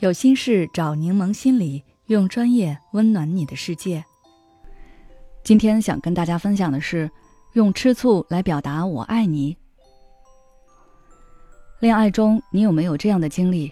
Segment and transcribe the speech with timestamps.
[0.00, 4.02] 有心事找柠檬心理，用专业温暖你的世界。
[5.44, 7.10] 今天想跟大家分享的是，
[7.52, 9.54] 用吃醋来表达我爱你。
[11.80, 13.70] 恋爱中，你有没有这样的经历？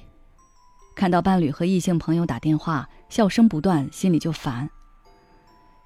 [0.95, 4.69] 看到伴侣和异性朋友打电话，笑声不断，心里就烦。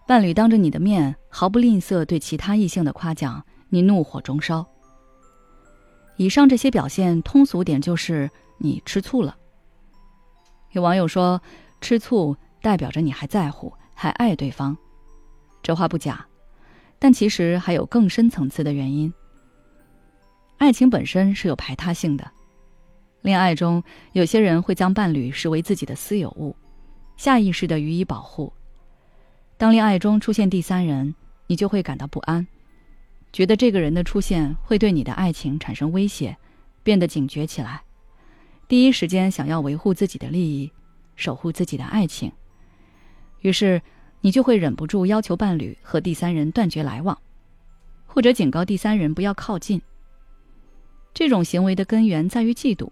[0.09, 4.67] 伴侣当着你的面毫不吝啬对其他异性的夸奖，你怒火中烧。
[6.17, 9.37] 以上这些表现，通俗点就是你吃醋了。
[10.73, 11.41] 有网友说
[11.81, 14.77] ：“吃醋代表着你还在乎、还爱对方。”
[15.63, 16.27] 这话不假，
[16.99, 19.13] 但其实还有更深层次的原因。
[20.59, 22.31] 爱情本身是有排他性的，
[23.21, 23.83] 恋爱中
[24.13, 26.57] 有些人会将伴侣视为自己的私有物，
[27.17, 28.53] 下意识的予以保护。
[29.57, 31.15] 当恋爱中出现第三人，
[31.47, 32.47] 你就会感到不安，
[33.33, 36.37] 觉得这个人的出现会对你的爱情产生威胁，
[36.83, 37.83] 变得警觉起来。
[38.73, 40.73] 第一时间想要维护自己的利益，
[41.15, 42.33] 守护自己的爱情，
[43.41, 43.83] 于是
[44.23, 47.21] 你就会忍不住要求伴侣和第三人断绝来往，
[48.07, 49.83] 或者警告第三人不要靠近。
[51.13, 52.89] 这种行为的根源在于嫉妒，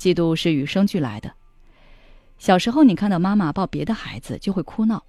[0.00, 1.32] 嫉妒是与生俱来的。
[2.36, 5.04] 小时候你看到妈妈抱别的孩子就会哭闹，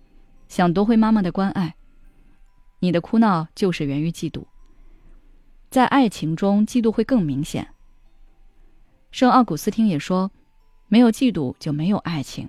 [0.47, 1.75] 想夺回妈妈的关爱，
[2.77, 4.45] 你的哭闹就是源于嫉妒。
[5.71, 7.67] 在爱情中，嫉妒会更明显。
[9.17, 10.29] 圣奥古斯汀也说
[10.89, 12.47] ：“没有嫉妒就没有爱情。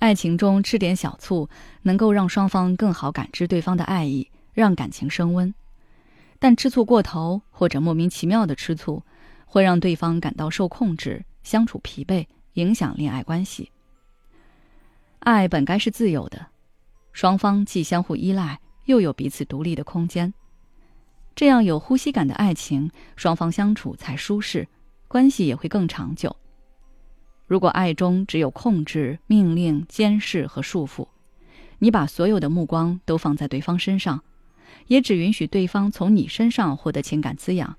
[0.00, 1.48] 爱情中吃点小醋，
[1.82, 5.54] 能够让双方更好感知对方的爱意，让感情升温。
[6.40, 9.04] 但吃醋过头或者莫名其妙的吃醋，
[9.46, 13.70] 会让对方感到受控制，相处疲惫，影响恋爱关系。
[15.20, 16.44] 爱本该是自由的，
[17.12, 20.34] 双方既相互依赖，又有彼此独立的空间。”
[21.34, 24.68] 这样有呼吸感的爱情，双方相处才舒适，
[25.08, 26.36] 关系也会更长久。
[27.46, 31.08] 如果爱中只有控制、命令、监视和束缚，
[31.78, 34.22] 你把所有的目光都放在对方身上，
[34.86, 37.76] 也只允许对方从你身上获得情感滋养，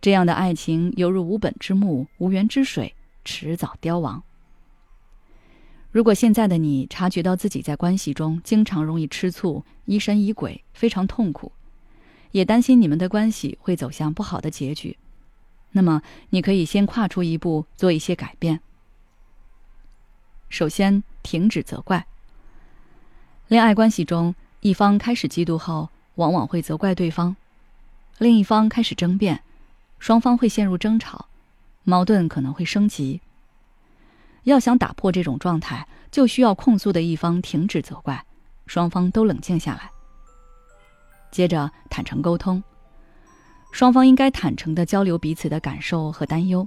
[0.00, 4.22] 这样的爱情犹如无本之木、无源之水，迟早凋亡。
[5.90, 11.50] 如果现在的你察觉到自己在关系中经常容易吃醋、疑神疑鬼，非常痛苦。
[12.32, 14.98] 也担心你们的关系会走向不好的结局，
[15.72, 18.60] 那么你可以先跨出一步，做一些改变。
[20.48, 22.06] 首先，停止责怪。
[23.48, 27.34] 恋爱关系中，一方开始嫉妒后，往往会责怪对方；
[28.18, 29.42] 另一方开始争辩，
[29.98, 31.28] 双方会陷入争吵，
[31.84, 33.20] 矛盾可能会升级。
[34.44, 38.24] 要想打破这种状态，就需要控诉的一方停止责怪，
[38.66, 39.90] 双方都冷静下来。
[41.30, 42.62] 接着坦诚沟通，
[43.72, 46.64] 双方应该坦诚地交流彼此的感受和担忧。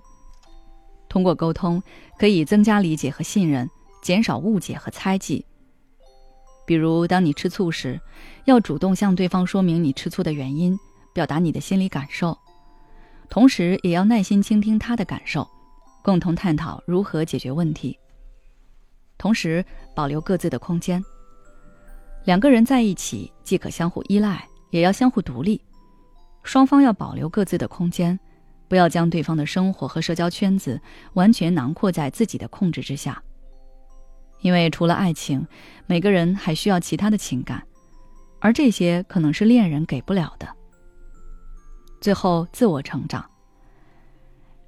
[1.08, 1.81] 通过沟通，
[2.19, 3.69] 可以增加理解和信任，
[4.02, 5.46] 减少误解和猜忌。
[6.66, 7.97] 比如，当你吃醋时，
[8.44, 10.78] 要主动向对方说明你吃醋的原因，
[11.14, 12.38] 表达你的心理感受，
[13.30, 15.48] 同时也要耐心倾听他的感受，
[16.03, 17.98] 共同探讨如何解决问题。
[19.18, 19.63] 同时，
[19.96, 21.02] 保留各自的空间。
[22.25, 24.46] 两个人在一起，既可相互依赖。
[24.71, 25.61] 也要相互独立，
[26.43, 28.19] 双方要保留各自的空间，
[28.67, 30.81] 不要将对方的生活和社交圈子
[31.13, 33.21] 完全囊括在自己的控制之下。
[34.41, 35.45] 因为除了爱情，
[35.85, 37.61] 每个人还需要其他的情感，
[38.39, 40.47] 而这些可能是恋人给不了的。
[41.99, 43.23] 最后，自我成长。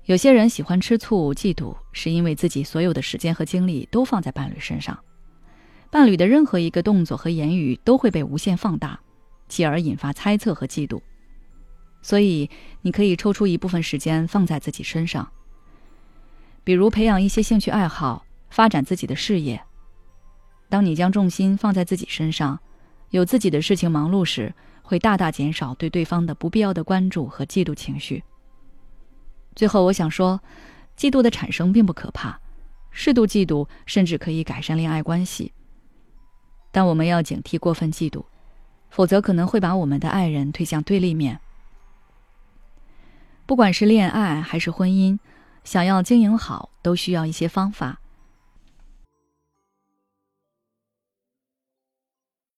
[0.06, 5.00] 有些人喜欢吃醋、嫉妒，是因为自己所有的时间和精力都放在伴侣身上，
[5.90, 9.00] 伴侣的任何一个动作和言语都会被无限放大。
[9.54, 11.00] 继而引发猜测和嫉妒，
[12.02, 12.50] 所以
[12.82, 15.32] 你可以抽出一部分时间放在自己身上，
[16.64, 19.64] 比如培养一些兴趣爱好，发展自己的事业。
[20.70, 22.60] 当你将重心放在自己身上，
[23.12, 28.24] 有自己的事情忙碌时，会大大减少对对方的不必要的关注和嫉妒情绪。
[29.54, 30.42] 最后，我想说，
[30.98, 32.42] 嫉妒的产生并不可怕，
[32.90, 35.54] 适度嫉妒甚至可以改善恋爱关系，
[36.72, 38.26] 但我们要警惕过分嫉妒。
[38.96, 41.40] 否则可能会把我们的爱人推向对立面。
[43.48, 45.18] 不管是恋爱还是婚姻，
[45.64, 48.00] 想要经营好，都需要一些方法。